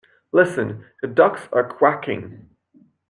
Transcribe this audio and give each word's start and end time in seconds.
Listen! 0.31 0.83
The 1.03 1.07
ducks 1.07 1.47
are 1.53 1.63
quacking! 1.77 2.49